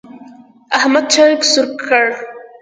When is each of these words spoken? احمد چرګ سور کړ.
احمد 0.77 1.05
چرګ 1.13 1.39
سور 1.51 1.65
کړ. 1.81 2.05